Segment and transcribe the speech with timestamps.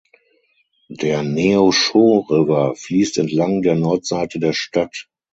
[0.89, 5.07] Der Neosho River fließt entlang der Nordseite der Stadt.